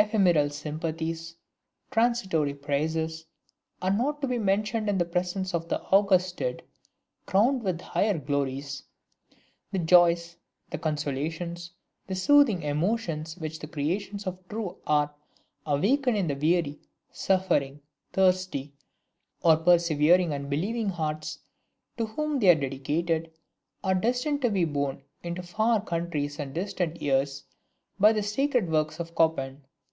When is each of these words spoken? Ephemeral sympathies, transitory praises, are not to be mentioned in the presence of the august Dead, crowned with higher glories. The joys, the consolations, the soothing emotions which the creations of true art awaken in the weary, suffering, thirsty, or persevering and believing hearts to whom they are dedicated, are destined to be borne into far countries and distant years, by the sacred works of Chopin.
Ephemeral 0.00 0.48
sympathies, 0.48 1.34
transitory 1.90 2.54
praises, 2.54 3.26
are 3.82 3.90
not 3.90 4.20
to 4.22 4.28
be 4.28 4.38
mentioned 4.38 4.88
in 4.88 4.96
the 4.96 5.04
presence 5.04 5.52
of 5.52 5.68
the 5.68 5.82
august 5.86 6.36
Dead, 6.36 6.62
crowned 7.26 7.64
with 7.64 7.80
higher 7.80 8.16
glories. 8.16 8.84
The 9.72 9.80
joys, 9.80 10.36
the 10.70 10.78
consolations, 10.78 11.72
the 12.06 12.14
soothing 12.14 12.62
emotions 12.62 13.38
which 13.38 13.58
the 13.58 13.66
creations 13.66 14.24
of 14.24 14.38
true 14.48 14.76
art 14.86 15.10
awaken 15.66 16.14
in 16.14 16.28
the 16.28 16.36
weary, 16.36 16.78
suffering, 17.10 17.80
thirsty, 18.12 18.72
or 19.42 19.56
persevering 19.56 20.32
and 20.32 20.48
believing 20.48 20.90
hearts 20.90 21.40
to 21.96 22.06
whom 22.06 22.38
they 22.38 22.50
are 22.50 22.54
dedicated, 22.54 23.32
are 23.82 23.96
destined 23.96 24.42
to 24.42 24.50
be 24.50 24.64
borne 24.64 25.02
into 25.24 25.42
far 25.42 25.80
countries 25.84 26.38
and 26.38 26.54
distant 26.54 27.02
years, 27.02 27.42
by 27.98 28.12
the 28.12 28.22
sacred 28.22 28.70
works 28.70 29.00
of 29.00 29.12
Chopin. 29.18 29.64